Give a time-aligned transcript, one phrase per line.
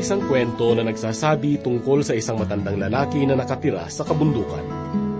[0.00, 4.64] Isang kwento na nagsasabi tungkol sa isang matandang lalaki na nakatira sa kabundukan.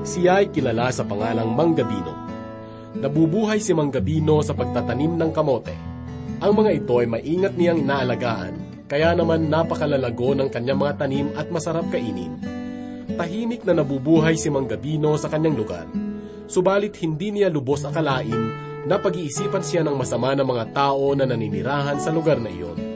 [0.08, 2.16] Siya ay kilala sa pangalang Manggabino.
[2.96, 5.76] Nabubuhay si Manggabino sa pagtatanim ng kamote.
[6.40, 8.56] Ang mga ito ay maingat niyang inaalagaan,
[8.88, 12.40] kaya naman napakalalago ng kanyang mga tanim at masarap kainin.
[13.20, 15.84] Tahimik na nabubuhay si Manggabino sa kanyang lugar,
[16.48, 18.48] subalit hindi niya lubos akalain
[18.88, 22.89] na pag-iisipan siya ng masama ng mga tao na naninirahan sa lugar na iyon.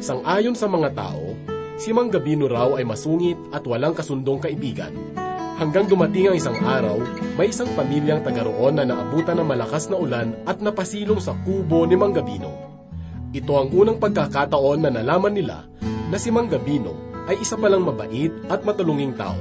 [0.00, 1.36] Sang-ayon sa mga tao,
[1.76, 4.96] si Mang Gabino raw ay masungit at walang kasundong kaibigan.
[5.60, 6.96] Hanggang dumating ang isang araw,
[7.36, 11.84] may isang pamilyang taga roon na naabutan ng malakas na ulan at napasilong sa kubo
[11.84, 12.48] ni Mang Gabino.
[13.36, 15.68] Ito ang unang pagkakataon na nalaman nila
[16.08, 16.96] na si Mang Gabino
[17.28, 19.36] ay isa palang mabait at matulunging tao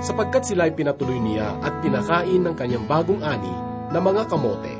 [0.00, 3.52] sapagkat sila ay pinatuloy niya at pinakain ng kanyang bagong ani
[3.92, 4.72] na mga kamote.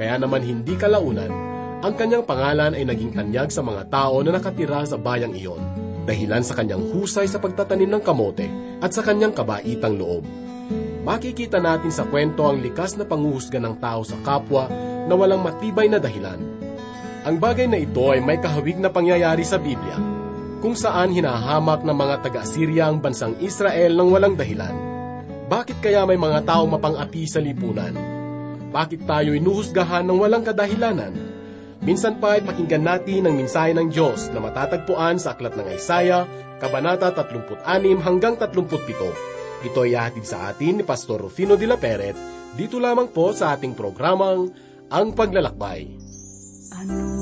[0.00, 1.51] Kaya naman hindi kalaunan
[1.82, 5.58] ang kanyang pangalan ay naging tanyag sa mga tao na nakatira sa bayang iyon,
[6.06, 8.46] dahilan sa kanyang husay sa pagtatanim ng kamote
[8.78, 10.22] at sa kanyang kabaitang loob.
[11.02, 14.70] Makikita natin sa kwento ang likas na panguhusga ng tao sa kapwa
[15.10, 16.38] na walang matibay na dahilan.
[17.26, 19.98] Ang bagay na ito ay may kahawig na pangyayari sa Biblia,
[20.62, 24.74] kung saan hinahamak ng mga taga-Assyria ang bansang Israel ng walang dahilan.
[25.50, 27.98] Bakit kaya may mga tao mapang-api sa lipunan?
[28.70, 31.31] Bakit tayo inuhusgahan ng walang kadahilanan?
[31.82, 36.30] Minsan pa ay pakinggan natin ang mensahe ng Diyos na matatagpuan sa Aklat ng Isaiah,
[36.62, 37.58] Kabanata 36
[37.98, 39.66] hanggang 37.
[39.66, 42.14] Ito ay hatid sa atin ni Pastor Rufino de la Peret,
[42.54, 44.46] dito lamang po sa ating programang
[44.94, 45.90] Ang Paglalakbay.
[46.78, 47.21] Anong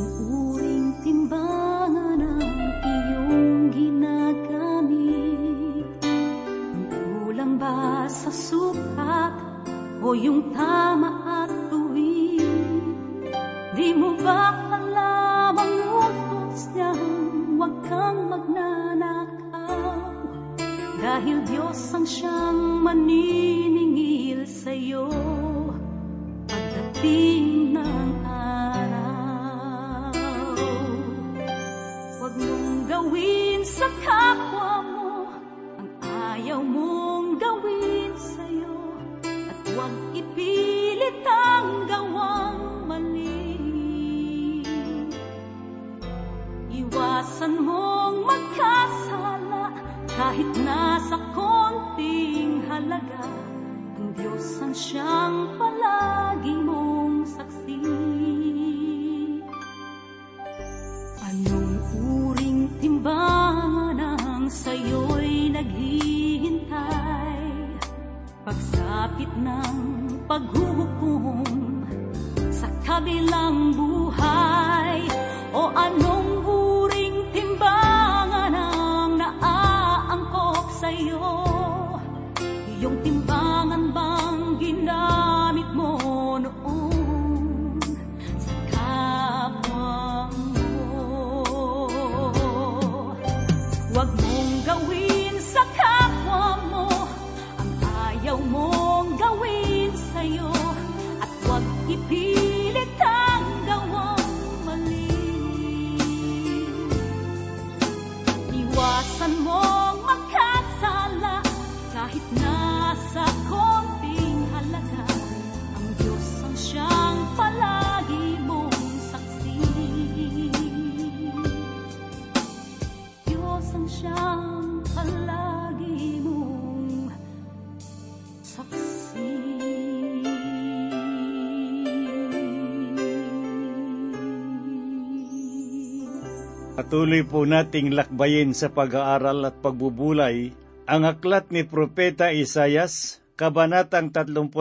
[136.91, 140.51] Patuloy po nating lakbayin sa pag-aaral at pagbubulay
[140.91, 144.59] ang aklat ni Propeta Isayas, Kabanatang 36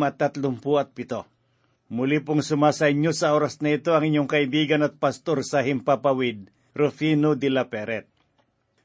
[0.00, 1.28] at 37.
[1.92, 6.48] Muli pong sumasa inyo sa oras na ito ang inyong kaibigan at pastor sa Himpapawid,
[6.72, 8.08] Rufino de la Peret.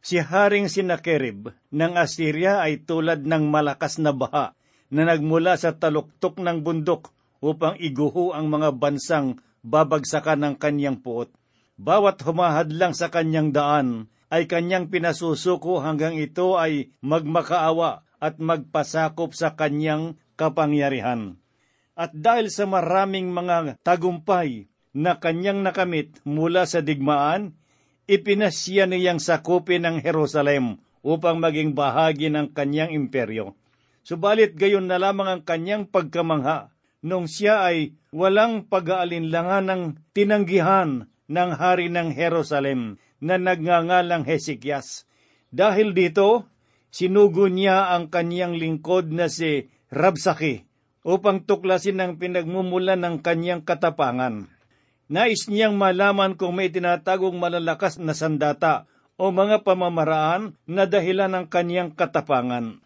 [0.04, 4.52] Si Haring Sinakerib ng Assyria ay tulad ng malakas na baha
[4.92, 7.08] na nagmula sa taluktok ng bundok
[7.40, 11.32] upang iguho ang mga bansang babagsakan ng kanyang puot
[11.82, 19.58] bawat humahadlang sa kanyang daan ay kanyang pinasusuko hanggang ito ay magmakaawa at magpasakop sa
[19.58, 21.42] kanyang kapangyarihan.
[21.98, 27.58] At dahil sa maraming mga tagumpay na kanyang nakamit mula sa digmaan,
[28.06, 33.58] ipinasya niyang sakupin ang Jerusalem upang maging bahagi ng kanyang imperyo.
[34.06, 39.82] Subalit gayon na lamang ang kanyang pagkamangha nung siya ay walang pag-aalinlangan ng
[40.14, 45.08] tinanggihan ng hari ng Jerusalem na nagngangalang Hezekias.
[45.48, 46.52] Dahil dito,
[46.92, 50.68] sinugo niya ang kanyang lingkod na si Rabsaki
[51.08, 54.52] upang tuklasin ang pinagmumula ng kanyang katapangan.
[55.12, 58.88] Nais niyang malaman kung may tinatagong malalakas na sandata
[59.20, 62.80] o mga pamamaraan na dahilan ng kanyang katapangan.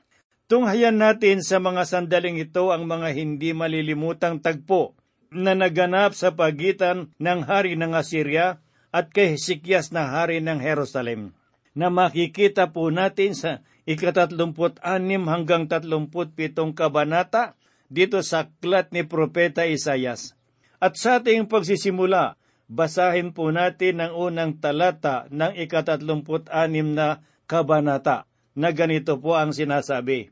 [0.45, 4.93] Tunghayan natin sa mga sandaling ito ang mga hindi malilimutang tagpo
[5.35, 8.63] na naganap sa pagitan ng hari ng Assyria
[8.95, 11.35] at kay Hezekias na hari ng Jerusalem
[11.75, 17.59] na makikita po natin sa ikatatlumput anim hanggang tatlumput pitong kabanata
[17.91, 20.33] dito sa aklat ni Propeta Isayas.
[20.79, 22.39] At sa ating pagsisimula,
[22.71, 28.25] basahin po natin ang unang talata ng ikatatlumput anim na kabanata
[28.57, 30.31] na ganito po ang sinasabi.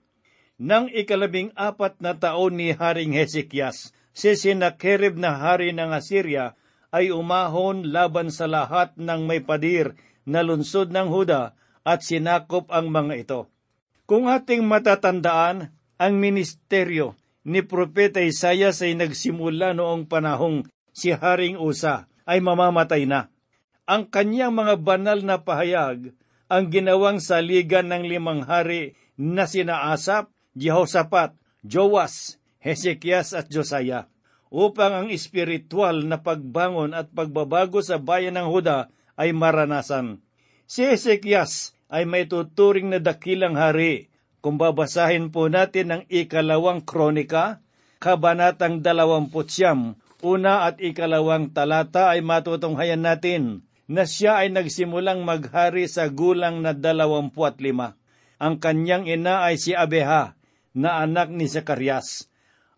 [0.58, 6.54] Nang ikalabing apat na taon ni Haring Hezekias, si Sinakerib na hari ng Assyria
[6.94, 12.94] ay umahon laban sa lahat ng may padir na lunsod ng Huda at sinakop ang
[12.94, 13.42] mga ito.
[14.06, 20.63] Kung ating matatandaan, ang ministeryo ni Propeta Isayas ay nagsimula noong panahong
[20.95, 23.27] si Haring Usa ay mamamatay na.
[23.83, 26.16] Ang kanyang mga banal na pahayag
[26.48, 31.36] ang ginawang saligan ng limang hari na sina Asap, Jehoshaphat,
[31.66, 34.07] Joas, Hezekias at Josiah
[34.48, 38.88] upang ang espiritual na pagbangon at pagbabago sa bayan ng Huda
[39.19, 40.24] ay maranasan.
[40.63, 44.07] Si Ezekias ay may tuturing na dakilang hari.
[44.39, 47.60] Kung babasahin po natin ang ikalawang kronika,
[48.00, 55.88] kabanatang dalawamput siyam, una at ikalawang talata ay matutunghayan natin na siya ay nagsimulang maghari
[55.92, 58.00] sa gulang na dalawampuat lima.
[58.39, 60.36] Ang kanyang ina ay si Abeha,
[60.74, 62.32] na anak ni Zacarias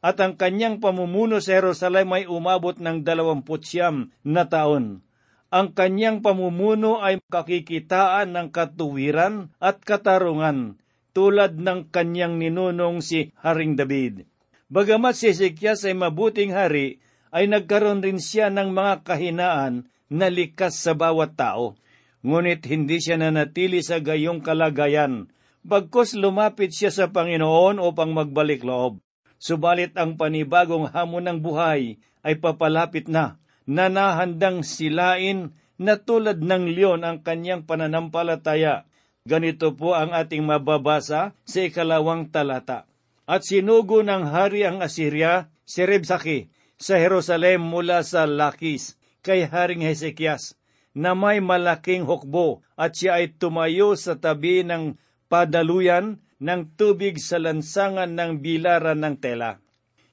[0.06, 5.02] at ang kanyang pamumuno sa Jerusalem ay umabot ng dalawamputsyam na taon.
[5.50, 10.78] Ang kanyang pamumuno ay kakikitaan ng katuwiran at katarungan,
[11.10, 14.30] tulad ng kanyang ninunong si Haring David.
[14.70, 17.02] Bagamat si Ezekias ay mabuting hari,
[17.34, 21.82] ay nagkaroon rin siya ng mga kahinaan na likas sa bawat tao.
[22.22, 25.34] Ngunit hindi siya nanatili sa gayong kalagayan,
[25.66, 29.05] bagkos lumapit siya sa Panginoon upang magbalik loob.
[29.42, 33.38] Subalit ang panibagong hamon ng buhay ay papalapit na,
[33.68, 38.88] na nahandang silain na tulad ng leon ang kanyang pananampalataya.
[39.26, 42.86] Ganito po ang ating mababasa sa ikalawang talata.
[43.26, 49.82] At sinugo ng hari ang Assyria, si Rebsaki, sa Jerusalem mula sa Lakis, kay Haring
[49.82, 50.54] Hezekias,
[50.94, 54.96] na may malaking hukbo at siya ay tumayo sa tabi ng
[55.28, 59.64] padaluyan ng tubig sa lansangan ng bilaran ng tela.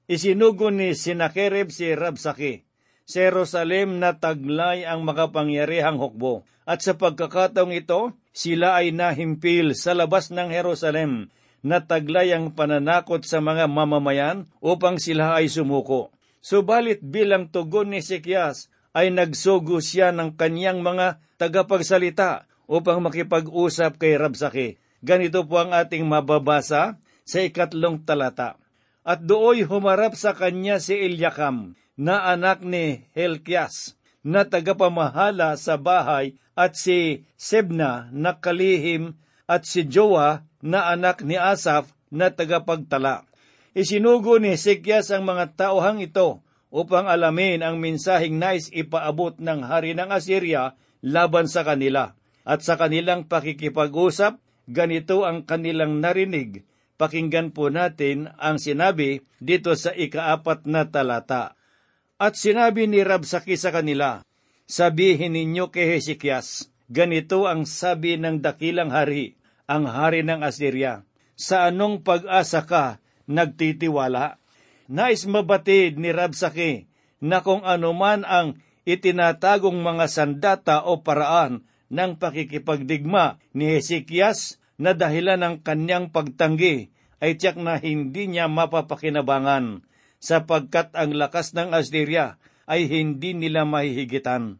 [0.07, 2.63] Isinugo ni Sinakerib si Rabsaki,
[3.03, 9.93] sa Jerusalem na taglay ang makapangyarihang hukbo, at sa pagkakataong ito, sila ay nahimpil sa
[9.99, 16.11] labas ng Jerusalem na taglay ang pananakot sa mga mamamayan upang sila ay sumuko.
[16.43, 24.19] Subalit bilang tugon ni Sikyas ay nagsugo siya ng kanyang mga tagapagsalita upang makipag-usap kay
[24.19, 26.97] Rabsaki Ganito po ang ating mababasa
[27.27, 28.55] sa ikatlong talata.
[29.03, 36.39] At dooy humarap sa kanya si Ilyakam, na anak ni Helkias, na tagapamahala sa bahay,
[36.55, 39.19] at si Sebna na kalihim,
[39.51, 43.27] at si Joa na anak ni Asaf na tagapagtala.
[43.75, 49.97] Isinugo ni Hezekias ang mga tauhang ito upang alamin ang mensaheng nais ipaabot ng hari
[49.97, 52.15] ng Assyria laban sa kanila.
[52.43, 56.67] At sa kanilang pakikipag-usap, ganito ang kanilang narinig.
[57.01, 61.59] Pakinggan po natin ang sinabi dito sa ikaapat na talata.
[62.23, 64.23] At sinabi ni Rabsaki sa kanila,
[64.71, 69.35] Sabihin ninyo kay Hezekias, ganito ang sabi ng dakilang hari,
[69.67, 71.03] ang hari ng Assyria.
[71.35, 74.39] Sa anong pag-asa ka nagtitiwala?
[74.87, 76.87] Nais mabatid ni Rabsaki
[77.19, 85.37] na kung anuman ang itinatagong mga sandata o paraan ng pakikipagdigma ni Hezekias na dahilan
[85.37, 86.89] ng kanyang pagtanggi
[87.21, 89.85] ay tiyak na hindi niya mapapakinabangan
[90.19, 94.59] sapagkat ang lakas ng Assyria ay hindi nila mahihigitan.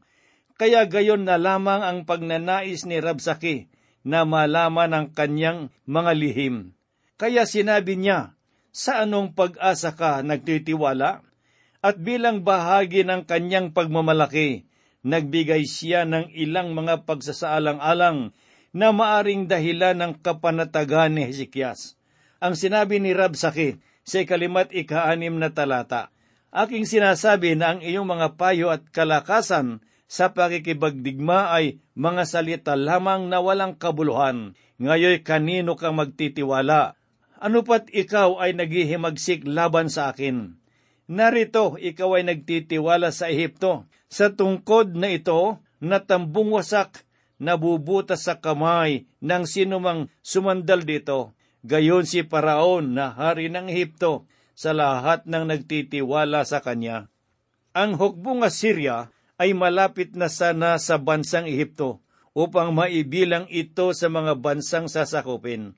[0.61, 3.73] Kaya gayon na lamang ang pagnanais ni Rabsaki
[4.05, 6.77] na malaman ang kanyang mga lihim.
[7.17, 8.35] Kaya sinabi niya,
[8.75, 11.23] sa anong pag-asa ka nagtitiwala?
[11.83, 14.71] At bilang bahagi ng kanyang pagmamalaki,
[15.03, 18.35] nagbigay siya ng ilang mga pagsasaalang-alang
[18.73, 22.01] na maaring dahilan ng kapanatagan ni Hezekias.
[22.43, 26.11] Ang sinabi ni Rabsaki sa ikalimat ikaanim na talata,
[26.53, 33.33] Aking sinasabi na ang iyong mga payo at kalakasan sa pakikibagdigma ay mga salita lamang
[33.33, 34.53] na walang kabuluhan.
[34.77, 36.93] Ngayon kanino kang magtitiwala?
[37.41, 40.61] Ano pat ikaw ay naghihimagsik laban sa akin?
[41.13, 43.85] Narito, ikaw ay nagtitiwala sa Ehipto.
[44.09, 47.05] Sa tungkod na ito, natambong wasak,
[47.37, 51.37] nabubutas sa kamay ng sinumang sumandal dito.
[51.69, 54.25] Gayon si Paraon na hari ng Ehipto
[54.57, 57.13] sa lahat ng nagtitiwala sa kanya.
[57.77, 62.01] Ang hukbong Assyria ay malapit na sana sa bansang Ehipto
[62.33, 65.77] upang maibilang ito sa mga bansang sasakupin.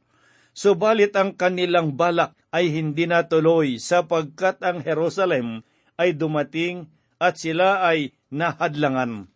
[0.55, 5.67] Subalit ang kanilang balak ay hindi natuloy sapagkat ang Jerusalem
[5.99, 6.87] ay dumating
[7.19, 9.27] at sila ay nahadlangan.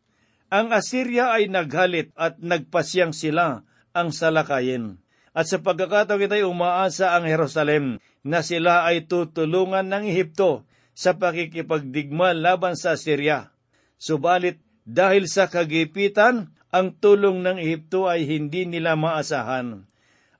[0.49, 5.03] Ang Assyria ay naghalit at nagpasyang sila ang salakayin.
[5.35, 12.31] At sa pagkakataon ito'y umaasa ang Jerusalem na sila ay tutulungan ng Ehipto sa pakikipagdigma
[12.35, 13.51] laban sa Assyria.
[13.99, 19.88] Subalit dahil sa kagipitan, ang tulong ng Ehipto ay hindi nila maasahan.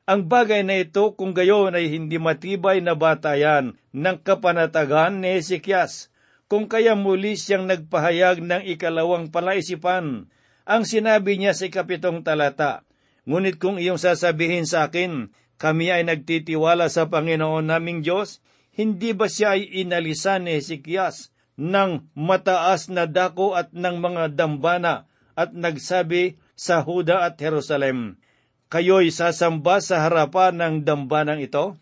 [0.09, 6.09] Ang bagay na ito kung gayon ay hindi matibay na batayan ng kapanatagan ni Ezekias,
[6.49, 10.33] kung kaya muli siyang nagpahayag ng ikalawang palaisipan.
[10.65, 12.89] Ang sinabi niya sa ikapitong talata,
[13.29, 15.29] Ngunit kung iyong sasabihin sa akin,
[15.61, 18.41] kami ay nagtitiwala sa Panginoon naming Diyos,
[18.73, 25.05] hindi ba siya ay inalisan ni Hezekias ng mataas na dako at ng mga dambana
[25.37, 28.17] at nagsabi sa Huda at Jerusalem,
[28.69, 31.81] Kayo'y sasamba sa harapan ng dambanang ito?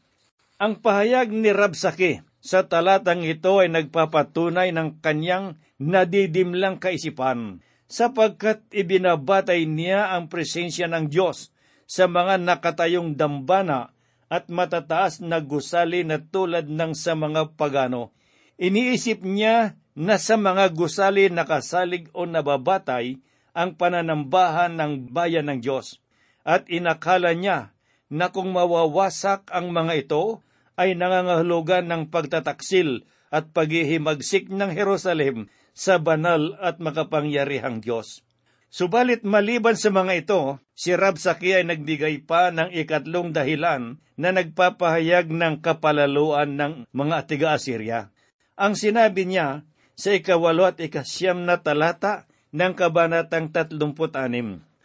[0.62, 7.58] Ang pahayag ni Rabsaki sa talatang ito ay nagpapatunay ng kanyang nadidimlang kaisipan
[7.90, 11.50] sapagkat ibinabatay niya ang presensya ng Diyos
[11.90, 13.90] sa mga nakatayong dambana
[14.30, 18.14] at matataas na gusali na tulad ng sa mga pagano.
[18.62, 23.18] Iniisip niya na sa mga gusali nakasalig o nababatay
[23.58, 25.98] ang pananambahan ng bayan ng Diyos.
[26.46, 27.74] At inakala niya
[28.06, 30.46] na kung mawawasak ang mga ito,
[30.78, 33.02] ay nangangahulugan ng pagtataksil
[33.34, 38.22] at paghihimagsik ng Jerusalem sa banal at makapangyarihang Diyos.
[38.70, 40.40] Subalit maliban sa mga ito,
[40.76, 48.12] si Rabsaki ay nagbigay pa ng ikatlong dahilan na nagpapahayag ng kapalaluan ng mga tiga-Assyria.
[48.54, 49.64] Ang sinabi niya
[49.96, 54.75] sa ikawalo at ikasyam na talata ng kabanatang 36.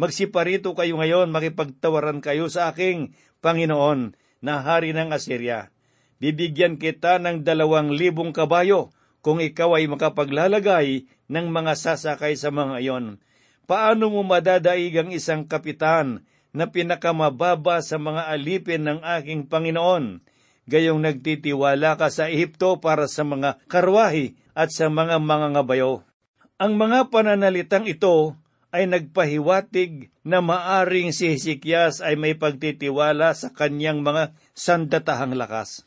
[0.00, 3.12] Magsiparito kayo ngayon, makipagtawaran kayo sa aking
[3.44, 5.68] Panginoon na hari ng Assyria.
[6.16, 12.80] Bibigyan kita ng dalawang libong kabayo kung ikaw ay makapaglalagay ng mga sasakay sa mga
[12.80, 13.20] iyon.
[13.68, 16.24] Paano mo madadaig ang isang kapitan
[16.56, 20.24] na pinakamababa sa mga alipin ng aking Panginoon?
[20.64, 26.08] Gayong nagtitiwala ka sa Ehipto para sa mga karwahi at sa mga mga ngabayo.
[26.56, 28.39] Ang mga pananalitang ito
[28.70, 35.86] ay nagpahiwatig na maaring si Hezekias ay may pagtitiwala sa kanyang mga sandatahang lakas.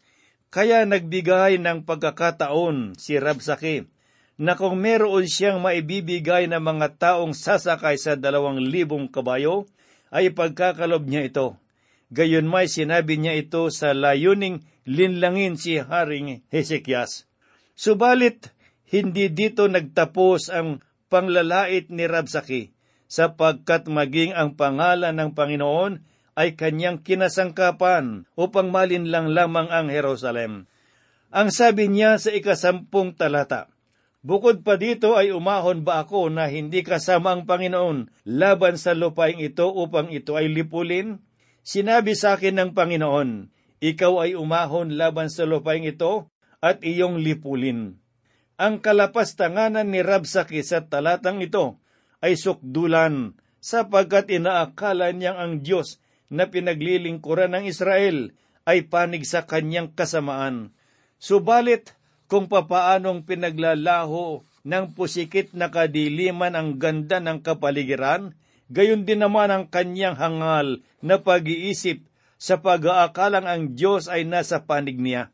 [0.53, 3.89] Kaya nagbigay ng pagkakataon si Rabsaki
[4.37, 9.65] na kung meron siyang maibibigay ng mga taong sasakay sa dalawang libong kabayo,
[10.13, 11.47] ay pagkakalob niya ito.
[12.13, 17.25] Gayon may sinabi niya ito sa layuning linlangin si Haring Hezekias.
[17.73, 18.53] Subalit,
[18.93, 22.73] hindi dito nagtapos ang panglalait ni Rabsaki,
[23.05, 26.01] sapagkat maging ang pangalan ng Panginoon
[26.33, 30.65] ay kanyang kinasangkapan upang malinlang lamang ang Jerusalem.
[31.29, 33.69] Ang sabi niya sa ikasampung talata,
[34.23, 39.43] Bukod pa dito ay umahon ba ako na hindi kasama ang Panginoon laban sa lupaing
[39.43, 41.19] ito upang ito ay lipulin?
[41.59, 43.51] Sinabi sa akin ng Panginoon,
[43.83, 46.31] Ikaw ay umahon laban sa lupaing ito
[46.63, 47.99] at iyong lipulin.
[48.59, 51.81] Ang kalapastanganan ni Rabsaki sa talatang ito
[52.21, 55.97] ay sukdulan sapagkat inaakala niyang ang Diyos
[56.29, 58.35] na pinaglilingkuran ng Israel
[58.69, 60.71] ay panig sa kanyang kasamaan.
[61.17, 61.97] Subalit,
[62.29, 68.33] kung papaanong pinaglalaho ng pusikit na kadiliman ang ganda ng kapaligiran,
[68.71, 72.01] gayon din naman ang kanyang hangal na pag-iisip
[72.39, 75.29] sa pag-aakalang ang Diyos ay nasa panig niya.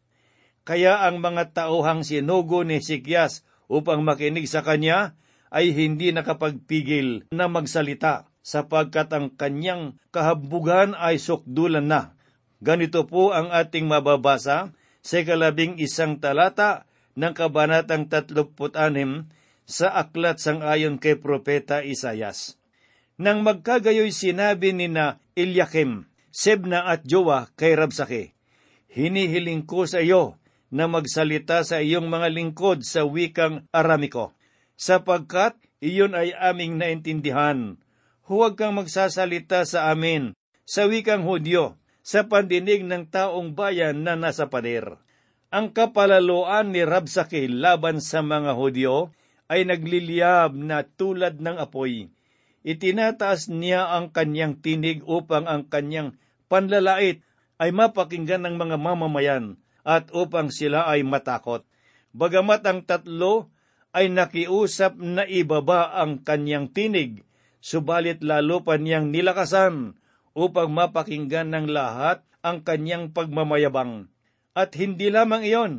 [0.69, 5.17] Kaya ang mga tauhang sinugo ni Sikyas upang makinig sa kanya
[5.49, 12.13] ay hindi nakapagpigil na magsalita sapagkat ang kanyang kahabugan ay sukdulan na.
[12.61, 14.69] Ganito po ang ating mababasa
[15.01, 16.85] sa kalabing isang talata
[17.17, 18.53] ng kabanatang 36
[19.65, 22.61] sa aklat sang ayon kay Propeta Isayas.
[23.17, 28.37] Nang magkagayoy sinabi ni na Eliakim, Sebna at Jowa kay Rabsake,
[28.89, 30.38] Hinihiling ko sa iyo
[30.69, 34.37] na magsalita sa iyong mga lingkod sa wikang Aramiko,
[34.77, 37.77] sapagkat iyon ay aming naintindihan.
[38.29, 40.37] Huwag kang magsasalita sa amin
[40.69, 45.01] sa wikang Hudyo, sa pandinig ng taong bayan na nasa pader.
[45.49, 49.09] Ang kapalaluan ni Rabsaki laban sa mga Hudyo
[49.49, 52.13] ay nagliliyab na tulad ng apoy.
[52.61, 56.13] Itinataas niya ang kanyang tinig upang ang kanyang
[56.45, 57.25] panlalait
[57.57, 61.65] ay mapakinggan ng mga mamamayan at upang sila ay matakot.
[62.11, 63.53] Bagamat ang tatlo
[63.93, 67.25] ay nakiusap na ibaba ang kanyang tinig,
[67.61, 69.97] subalit lalo pa niyang nilakasan
[70.37, 74.07] upang mapakinggan ng lahat ang kanyang pagmamayabang.
[74.53, 75.73] At hindi lamang iyon,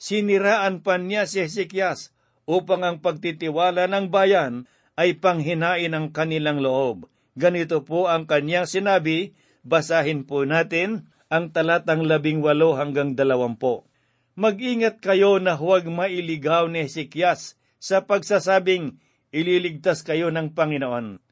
[0.00, 2.10] siniraan pa niya si Hezekias
[2.48, 4.66] upang ang pagtitiwala ng bayan
[4.98, 7.08] ay panghinain ang kanilang loob.
[7.32, 9.32] Ganito po ang kanyang sinabi,
[9.64, 13.88] basahin po natin ang talatang labing walo hanggang dalawampo.
[14.36, 19.00] Mag-ingat kayo na huwag mailigaw ni Hezekias sa pagsasabing
[19.32, 21.24] ililigtas kayo ng Panginoon.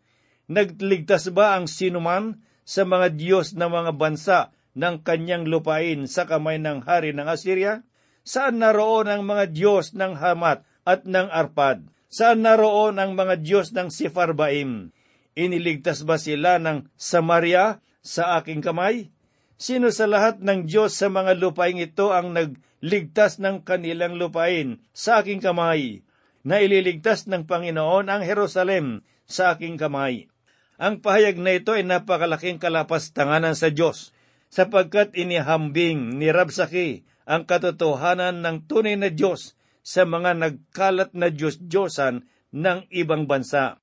[0.49, 4.39] Nagligtas ba ang sinuman sa mga Diyos ng mga bansa
[4.73, 7.85] ng kanyang lupain sa kamay ng hari ng Assyria?
[8.25, 11.85] Saan naroon ang mga Diyos ng Hamat at ng Arpad?
[12.09, 14.97] Saan naroon ang mga Diyos ng Sifarbaim?
[15.37, 19.13] Iniligtas ba sila ng Samaria sa aking kamay?
[19.61, 25.21] Sino sa lahat ng Diyos sa mga lupain ito ang nagligtas ng kanilang lupain sa
[25.21, 26.01] aking kamay,
[26.41, 30.33] na ililigtas ng Panginoon ang Jerusalem sa aking kamay?
[30.81, 34.17] Ang pahayag na ito ay napakalaking kalapastanganan sa Diyos,
[34.49, 42.25] sapagkat inihambing ni Rabsaki ang katotohanan ng tunay na Diyos sa mga nagkalat na Diyos-Diyosan
[42.57, 43.77] ng ibang bansa.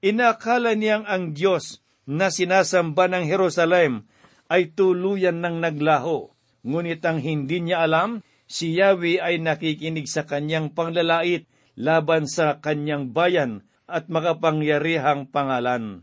[0.00, 4.08] Inakala niyang ang Diyos na sinasamba ng Jerusalem
[4.48, 6.32] ay tuluyan ng naglaho.
[6.64, 11.44] Ngunit ang hindi niya alam, si Yahweh ay nakikinig sa kanyang panglalait
[11.78, 16.02] laban sa kanyang bayan at makapangyarihang pangalan.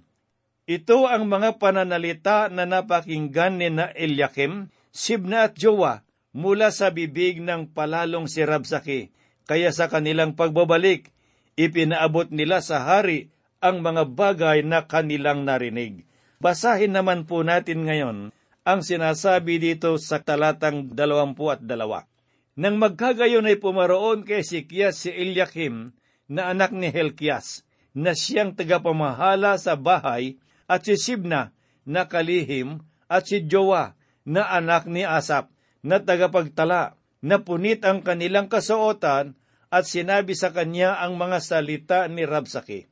[0.66, 6.02] Ito ang mga pananalita na napakinggan ni na Eliakim, Sibna at Jowa
[6.34, 9.14] mula sa bibig ng palalong si Rabsaki.
[9.46, 11.14] Kaya sa kanilang pagbabalik,
[11.54, 13.30] ipinaabot nila sa hari
[13.62, 16.10] ang mga bagay na kanilang narinig.
[16.42, 18.18] Basahin naman po natin ngayon
[18.66, 22.10] ang sinasabi dito sa talatang dalawampu at dalawa.
[22.58, 25.94] Nang magkagayon ay pumaroon kay Sikias si Eliakim
[26.26, 27.62] na anak ni Helkias,
[27.94, 31.54] na siyang tagapamahala sa bahay, at si Sibna
[31.86, 33.94] na kalihim, at si Jowa
[34.26, 35.54] na anak ni Asap
[35.86, 39.34] na tagapagtala, na punit ang kanilang kasuotan
[39.74, 42.86] at sinabi sa kanya ang mga salita ni Rabsaki.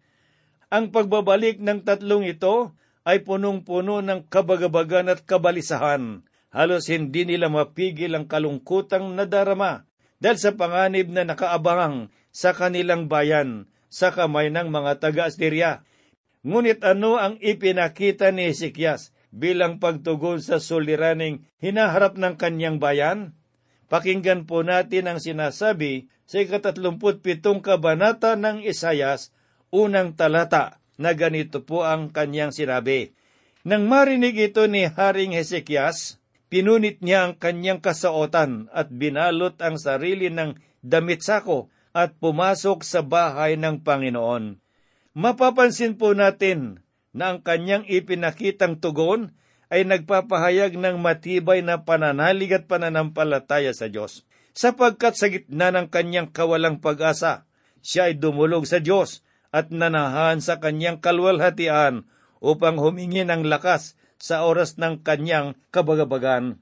[0.73, 2.73] Ang pagbabalik ng tatlong ito
[3.04, 6.24] ay punong-puno ng kabagabagan at kabalisahan.
[6.54, 9.84] Halos hindi nila mapigil ang kalungkutang nadarama
[10.24, 15.84] dahil sa panganib na nakaabangang sa kanilang bayan sa kamay ng mga taga-Assyria.
[16.44, 23.34] Ngunit ano ang ipinakita ni Ezekias bilang pagtugon sa suliraning hinaharap ng kanyang bayan?
[23.92, 29.36] Pakinggan po natin ang sinasabi sa ikatatlumput pitong kabanata ng Isayas,
[29.74, 33.13] unang talata na ganito po ang kanyang sinabi.
[33.63, 36.19] Nang marinig ito ni Haring Hezekias,
[36.51, 43.01] pinunit niya ang kanyang kasaotan at binalot ang sarili ng damit sako at pumasok sa
[43.01, 44.60] bahay ng Panginoon.
[45.13, 49.38] Mapapansin po natin na ang kanyang ipinakitang tugon
[49.69, 54.25] ay nagpapahayag ng matibay na pananalig at pananampalataya sa Diyos.
[54.53, 57.49] Sapagkat sa gitna ng kanyang kawalang pag-asa,
[57.82, 62.10] siya ay dumulog sa Diyos at nanahan sa kanyang kalwalhatian
[62.42, 66.58] upang humingi ng lakas sa oras ng kanyang kabagabagan.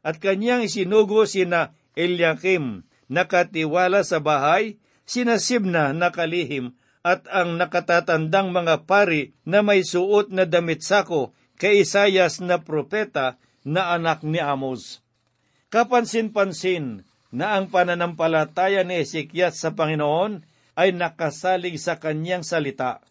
[0.00, 8.88] At kanyang isinugo sina Eliakim, nakatiwala sa bahay, sina Sibna nakalihim, at ang nakatatandang mga
[8.88, 15.04] pari na may suot na damit sako kay Isayas na propeta na anak ni Amos.
[15.68, 23.02] Kapansin-pansin na ang pananampalataya ni Ezekias sa Panginoon ay nakasalig sa kanyang salita.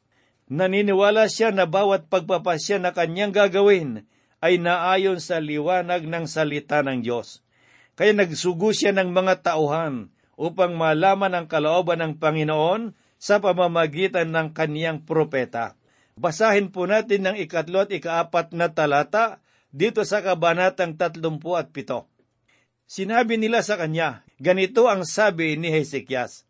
[0.52, 4.04] Naniniwala siya na bawat pagpapasya na kanyang gagawin
[4.44, 7.40] ay naayon sa liwanag ng salita ng Diyos.
[7.96, 14.52] Kaya nagsugo siya ng mga tauhan upang malaman ang kalooban ng Panginoon sa pamamagitan ng
[14.52, 15.80] kaniyang propeta.
[16.20, 19.40] Basahin po natin ng ikatlo at ikaapat na talata
[19.74, 22.06] dito sa kabanatang tatlumpu at pito.
[22.84, 26.46] Sinabi nila sa kanya, ganito ang sabi ni Hezekias,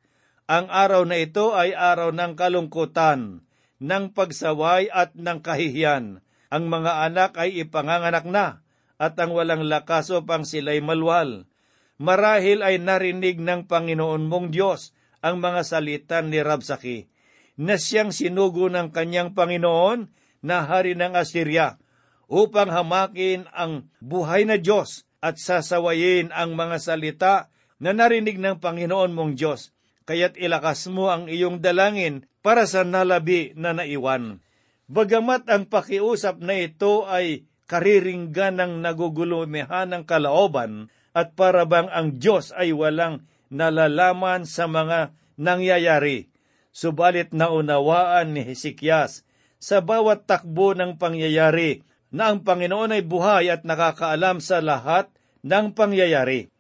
[0.48, 3.44] ang araw na ito ay araw ng kalungkutan,
[3.80, 6.20] ng pagsaway at ng kahihiyan.
[6.54, 8.62] Ang mga anak ay ipanganganak na,
[9.02, 11.50] at ang walang lakas upang sila'y malwal.
[11.98, 14.92] Marahil ay narinig ng Panginoon mong Diyos
[15.24, 17.10] ang mga salita ni Rabsaki.
[17.54, 20.10] na siyang sinugo ng kanyang Panginoon
[20.42, 21.78] na hari ng Assyria
[22.26, 27.36] upang hamakin ang buhay na Diyos at sasawayin ang mga salita
[27.78, 29.73] na narinig ng Panginoon mong Diyos.
[30.04, 34.44] Kaya't ilakas mo ang iyong dalangin para sa nalabi na naiwan.
[34.92, 42.52] Bagamat ang pakiusap na ito ay kariringgan ng nagugulumihan ng kalaoban at parabang ang Diyos
[42.54, 46.30] ay walang nalalaman sa mga nangyayari.
[46.74, 49.26] Subalit naunawaan ni Hezekias
[49.58, 55.10] sa bawat takbo ng pangyayari na ang Panginoon ay buhay at nakakaalam sa lahat
[55.42, 56.53] ng pangyayari.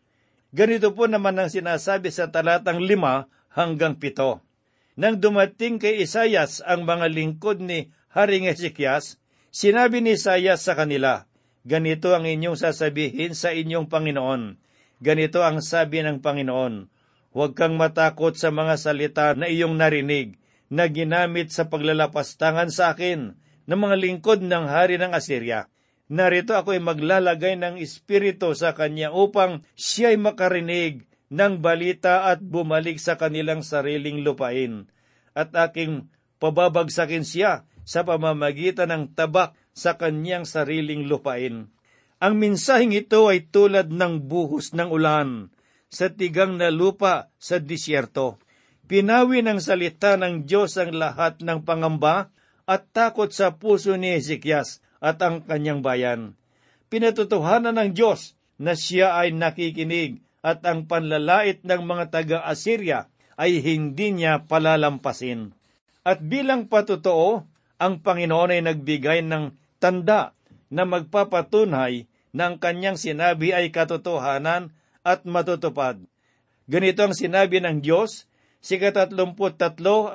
[0.54, 3.26] Ganito po naman ang sinasabi sa talatang lima
[3.58, 4.46] hanggang pito.
[4.94, 9.18] Nang dumating kay Isayas ang mga lingkod ni Haring Ezekias,
[9.50, 11.26] sinabi ni Isayas sa kanila,
[11.66, 14.62] Ganito ang inyong sasabihin sa inyong Panginoon.
[15.02, 16.86] Ganito ang sabi ng Panginoon,
[17.34, 20.38] Huwag kang matakot sa mga salita na iyong narinig,
[20.70, 23.34] na ginamit sa paglalapastangan sa akin,
[23.66, 25.66] ng mga lingkod ng hari ng Assyria.
[26.12, 33.00] Narito ako ay maglalagay ng espiritu sa kanya upang siya'y makarinig ng balita at bumalik
[33.00, 34.92] sa kanilang sariling lupain.
[35.32, 36.12] At aking
[36.44, 41.72] pababagsakin siya sa pamamagitan ng tabak sa kanyang sariling lupain.
[42.24, 45.52] Ang minsahing ito ay tulad ng buhos ng ulan
[45.92, 48.39] sa tigang na lupa sa disyerto.
[48.88, 52.32] Pinawi ng salita ng Diyos ang lahat ng pangamba
[52.63, 56.39] at takot sa puso ni Ezekias at ang kanyang bayan.
[56.88, 64.16] Pinatutuhanan ng Diyos na siya ay nakikinig at ang panlalait ng mga taga-Assyria ay hindi
[64.16, 65.52] niya palalampasin.
[66.08, 67.44] At bilang patotoo,
[67.82, 69.52] ang Panginoon ay nagbigay ng
[69.84, 70.32] tanda
[70.72, 74.72] na magpapatunay ng kanyang sinabi ay katotohanan
[75.04, 76.00] at matutupad.
[76.72, 78.26] Ganito ang sinabi ng Diyos,
[78.63, 79.12] si 33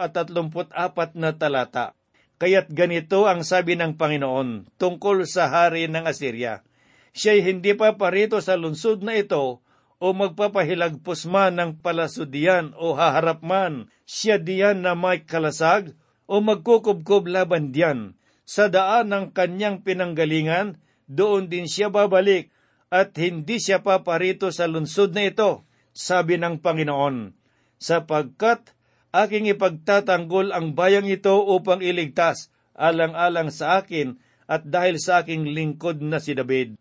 [0.01, 1.98] at 34 na talata.
[2.39, 6.63] Kaya't ganito ang sabi ng Panginoon tungkol sa hari ng Assyria.
[7.11, 9.59] Siya'y hindi pa parito sa lungsod na ito
[9.99, 15.99] o magpapahilagpos man ng palasudian o haharap man siya diyan na may kalasag
[16.31, 18.15] o magkukubkob laban diyan.
[18.47, 20.79] Sa daan ng kanyang pinanggalingan,
[21.11, 22.55] doon din siya babalik
[22.89, 27.35] at hindi siya paparito sa lungsod na ito, sabi ng Panginoon,
[27.77, 28.78] sapagkat
[29.13, 36.01] aking ipagtatanggol ang bayang ito upang iligtas, alang-alang sa akin at dahil sa aking lingkod
[36.01, 36.77] na si David.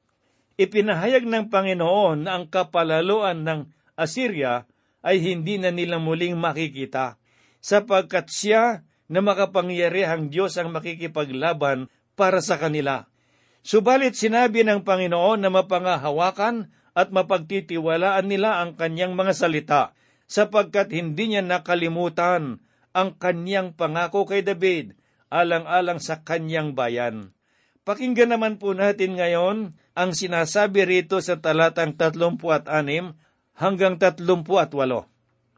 [0.58, 3.60] Ipinahayag ng Panginoon na ang kapalaluan ng
[3.94, 4.66] Assyria
[5.06, 7.22] ay hindi na nila muling makikita,
[7.62, 11.88] sapagkat siya na makapangyarihang Diyos ang makikipaglaban
[12.18, 13.08] para sa kanila.
[13.62, 19.82] Subalit sinabi ng Panginoon na mapangahawakan at mapagtitiwalaan nila ang kanyang mga salita
[20.28, 22.60] sapagkat hindi niya nakalimutan
[22.92, 24.94] ang kanyang pangako kay David
[25.32, 27.36] alang-alang sa kanyang bayan.
[27.88, 32.44] Pakinggan naman po natin ngayon ang sinasabi rito sa talatang 36
[33.56, 34.76] hanggang 38.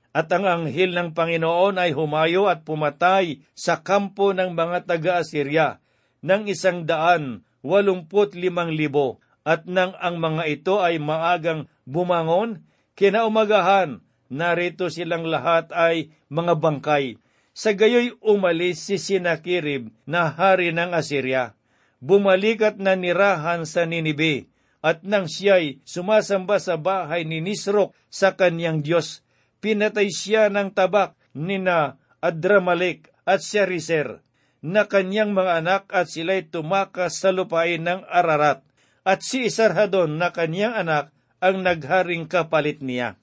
[0.10, 5.82] At ang anghel ng Panginoon ay humayo at pumatay sa kampo ng mga taga-Assyria
[6.25, 12.62] ng isang daan walumput limang libo at nang ang mga ito ay maagang bumangon,
[12.93, 17.18] kinaumagahan narito silang lahat ay mga bangkay.
[17.52, 21.58] Sa gayoy umalis si Sinakirib na hari ng Assyria.
[22.00, 24.48] Bumalik at nanirahan sa Ninibe,
[24.80, 29.20] at nang siya'y sumasamba sa bahay ni Nisrok sa kanyang Diyos,
[29.60, 34.24] pinatay siya ng tabak ni na Adramalik at Sheriser
[34.63, 38.63] na kanyang mga anak at sila'y tumakas sa lupain ng Ararat
[39.08, 41.06] at si Isarhadon na kanyang anak
[41.39, 43.15] ang nagharing kapalit niya.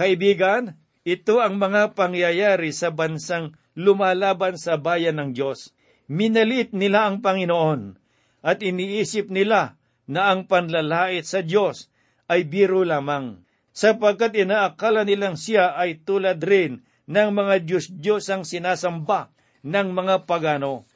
[0.00, 5.76] Kaibigan, ito ang mga pangyayari sa bansang lumalaban sa bayan ng Diyos.
[6.08, 8.00] Minalit nila ang Panginoon
[8.40, 9.76] at iniisip nila
[10.08, 11.92] na ang panlalait sa Diyos
[12.32, 13.44] ay biro lamang,
[13.76, 19.28] sapagkat inaakala nilang siya ay tulad rin ng mga Diyos-Diyos ang sinasamba
[19.68, 20.88] ng mga pagano.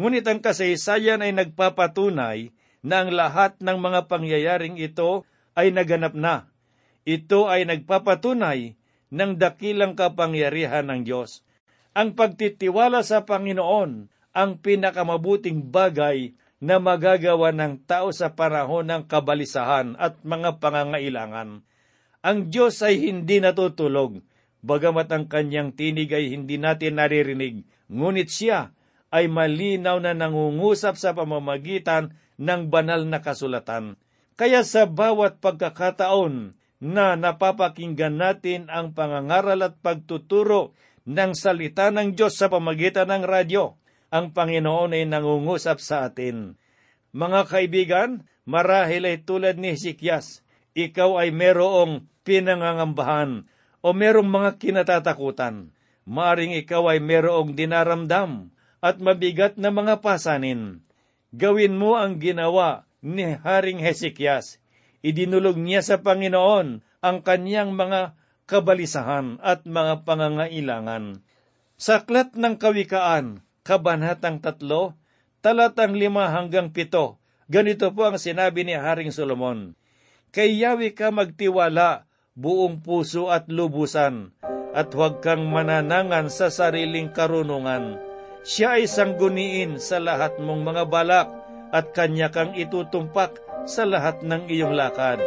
[0.00, 6.55] Ngunit ang kasaysayan ay nagpapatunay na ang lahat ng mga pangyayaring ito ay naganap na
[7.06, 8.74] ito ay nagpapatunay
[9.14, 11.46] ng dakilang kapangyarihan ng Diyos.
[11.94, 19.96] Ang pagtitiwala sa Panginoon ang pinakamabuting bagay na magagawa ng tao sa panahon ng kabalisahan
[19.96, 21.64] at mga pangangailangan.
[22.26, 24.20] Ang Diyos ay hindi natutulog,
[24.66, 28.74] bagamat ang kanyang tinig ay hindi natin naririnig, ngunit siya
[29.14, 33.96] ay malinaw na nangungusap sa pamamagitan ng banal na kasulatan.
[34.36, 42.36] Kaya sa bawat pagkakataon na napapakinggan natin ang pangangaral at pagtuturo ng salita ng Diyos
[42.36, 43.78] sa pamagitan ng radyo.
[44.12, 46.58] Ang Panginoon ay nangungusap sa atin.
[47.16, 48.10] Mga kaibigan,
[48.44, 50.44] marahil ay tulad ni Hezekias,
[50.76, 53.48] ikaw ay merong pinangangambahan
[53.80, 55.72] o merong mga kinatatakutan.
[56.06, 60.84] Maring ikaw ay merong dinaramdam at mabigat na mga pasanin.
[61.34, 64.62] Gawin mo ang ginawa ni Haring Hezekias.
[65.06, 68.18] Idinulog niya sa Panginoon ang kanyang mga
[68.50, 71.22] kabalisahan at mga pangangailangan.
[71.78, 74.66] Sa Aklat ng Kawikaan, Kabanatang 3,
[75.46, 79.78] talatang 5 hanggang 7, ganito po ang sinabi ni Haring Solomon,
[80.34, 84.34] Kay Yahweh ka magtiwala, buong puso at lubusan,
[84.74, 88.02] at huwag kang mananangan sa sariling karunungan.
[88.42, 91.30] Siya ay sangguniin sa lahat mong mga balak,
[91.70, 95.18] at kanya kang itutumpak sa lahat ng iyong lakad.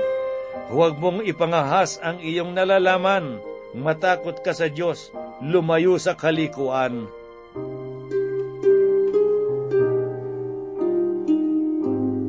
[0.72, 3.44] Huwag mong ipangahas ang iyong nalalaman.
[3.76, 5.14] Matakot ka sa Diyos,
[5.46, 7.06] lumayo sa kalikuan.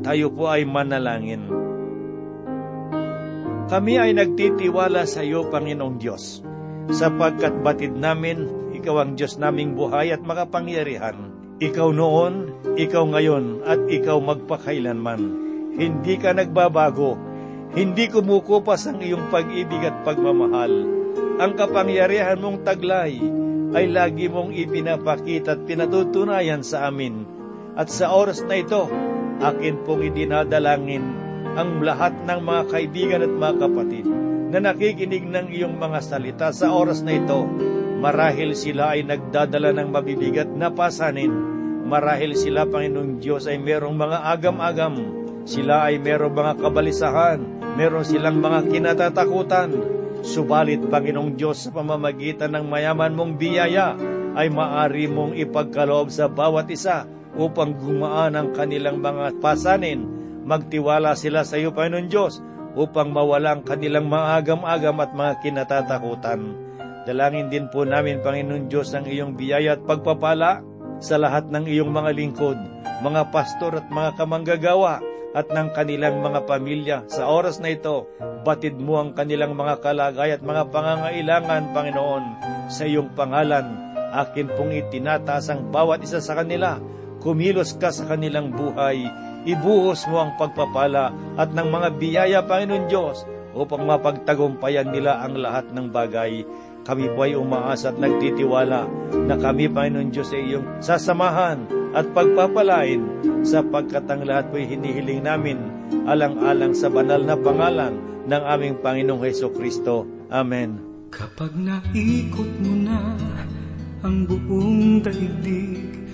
[0.05, 1.47] Tayo po ay manalangin.
[3.71, 6.43] Kami ay nagtitiwala sa iyo, Panginoong Diyos,
[6.91, 11.15] sapagkat batid namin, Ikaw ang Diyos naming buhay at makapangyarihan.
[11.63, 15.40] Ikaw noon, Ikaw ngayon, at Ikaw magpakailanman.
[15.81, 17.17] Hindi ka nagbabago,
[17.73, 20.85] hindi kumukupas ang iyong pag-ibig at pagmamahal.
[21.41, 23.17] Ang kapangyarihan mong taglay
[23.73, 27.25] ay lagi mong ipinapakita at pinatutunayan sa amin.
[27.73, 28.85] At sa oras na ito,
[29.41, 31.01] akin pong idinadalangin
[31.57, 34.05] ang lahat ng mga kaibigan at mga kapatid
[34.53, 37.47] na nakikinig ng iyong mga salita sa oras na ito.
[37.97, 41.33] Marahil sila ay nagdadala ng mabibigat na pasanin.
[41.89, 45.21] Marahil sila, Panginoong Diyos, ay merong mga agam-agam.
[45.51, 49.69] Sila ay merong mga kabalisahan meron silang mga kinatatakutan.
[50.21, 53.97] Subalit, Panginoong Diyos, sa pamamagitan ng mayaman mong biyaya,
[54.37, 57.03] ay maari mong ipagkaloob sa bawat isa
[57.35, 60.07] upang gumaan ang kanilang mga pasanin.
[60.45, 62.39] Magtiwala sila sa iyo, Panginoon Diyos,
[62.77, 66.39] upang mawala ang kanilang mga agam-agam at mga kinatatakutan.
[67.03, 70.61] Dalangin din po namin, Panginoon Diyos, ang iyong biyaya at pagpapala
[71.01, 72.57] sa lahat ng iyong mga lingkod,
[73.01, 76.97] mga pastor at mga kamanggagawa, at ng kanilang mga pamilya.
[77.07, 78.07] Sa oras na ito,
[78.43, 82.23] batid mo ang kanilang mga kalagay at mga pangangailangan, Panginoon,
[82.67, 83.67] sa iyong pangalan.
[84.11, 86.75] Akin pong itinataas ang bawat isa sa kanila.
[87.23, 89.07] Kumilos ka sa kanilang buhay.
[89.47, 93.23] Ibuhos mo ang pagpapala at ng mga biyaya, Panginoon Diyos,
[93.55, 96.43] upang mapagtagumpayan nila ang lahat ng bagay.
[96.81, 98.89] Kami po ay umaasa at nagtitiwala
[99.29, 103.03] na kami, Panginoon Diyos, ay iyong sasamahan at pagpapalain
[103.45, 105.61] sapagkat ang lahat po'y hinihiling namin
[106.09, 107.93] alang-alang sa banal na pangalan
[108.25, 110.07] ng aming Panginoong Heso Kristo.
[110.33, 110.79] Amen.
[111.11, 113.19] Kapag naikot mo na
[114.01, 116.07] ang buong daigdig,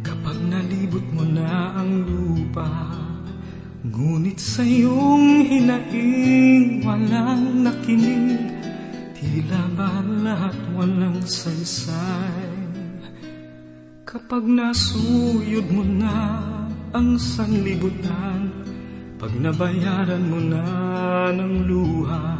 [0.00, 2.70] kapag nalibot mo na ang lupa,
[3.82, 8.53] ngunit sa iyong hinaing walang nakinig,
[9.24, 12.44] tila ba lahat walang saysay?
[14.04, 16.44] Kapag nasuyod mo na
[16.92, 18.52] ang sanlibutan,
[19.16, 20.68] pag nabayaran mo na
[21.32, 22.36] ng luha,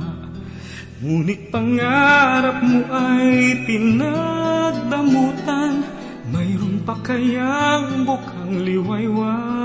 [1.01, 5.89] ngunit pangarap mo ay pinagdamutan,
[6.29, 9.64] mayroon pa kayang bukang liwayway.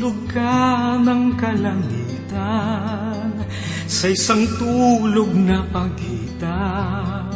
[0.00, 3.36] Hulog ka ng kalangitan,
[3.84, 7.28] sa isang tulog na pagitan,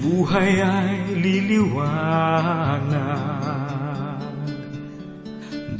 [0.00, 2.96] buhay ay liliwanag.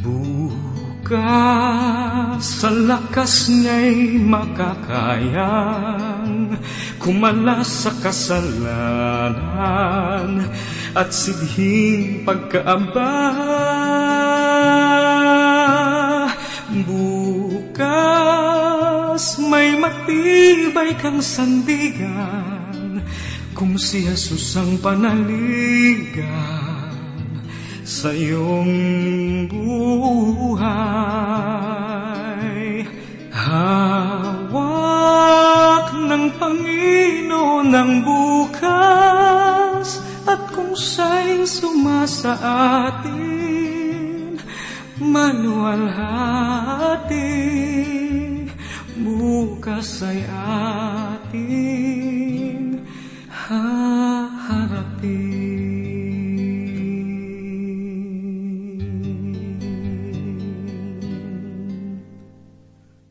[0.05, 1.17] Bukas
[2.45, 6.61] sa lakas niya'y makakayang
[7.01, 9.65] kumalas sa kasalanan
[10.93, 13.72] at sidhing pagkaamba.
[19.53, 23.05] May matibay kang sandigan
[23.53, 26.25] kung si Jesus ang panaligan
[27.85, 30.73] sa iyong buhay.
[33.29, 34.33] Hawak
[36.01, 42.41] ng Panginoon ng bukas at kung siya'y sumasa
[42.89, 44.41] atin,
[44.97, 47.02] manualhati,
[49.43, 51.82] bukas ay atin.